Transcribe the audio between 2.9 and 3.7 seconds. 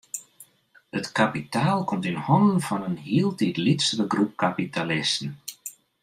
hieltyd